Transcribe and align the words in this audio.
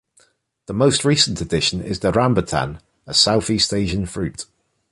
The 0.65 0.73
most 0.73 1.05
recent 1.05 1.41
addition 1.41 1.79
is 1.79 1.99
the 1.99 2.11
rambutan, 2.11 2.79
a 3.05 3.13
southeast 3.13 3.71
Asian 3.71 4.07
fruit. 4.07 4.47